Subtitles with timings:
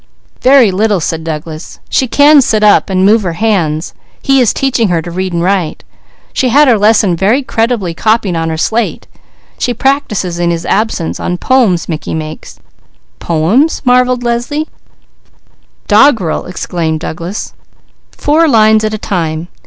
[0.41, 1.77] '""Very little," said Douglas.
[1.87, 3.93] "She can sit up and move her hands.
[4.19, 5.83] He is teaching her to read and write.
[6.33, 9.05] She had her lesson very creditably copied out on her slate.
[9.59, 12.59] She practises in his absence on poems Mickey makes."
[13.19, 13.83] "Poems?"
[15.87, 17.53] "Doggerel," explained Douglas.
[18.11, 19.49] "Four lines at a time.